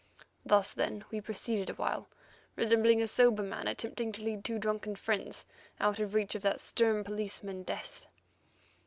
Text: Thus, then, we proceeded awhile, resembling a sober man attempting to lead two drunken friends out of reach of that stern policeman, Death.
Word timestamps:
Thus, 0.43 0.73
then, 0.73 1.05
we 1.11 1.21
proceeded 1.21 1.69
awhile, 1.69 2.07
resembling 2.55 3.03
a 3.03 3.07
sober 3.07 3.43
man 3.43 3.67
attempting 3.67 4.11
to 4.13 4.23
lead 4.23 4.43
two 4.43 4.57
drunken 4.57 4.95
friends 4.95 5.45
out 5.79 5.99
of 5.99 6.15
reach 6.15 6.33
of 6.33 6.41
that 6.41 6.59
stern 6.59 7.03
policeman, 7.03 7.61
Death. 7.61 8.07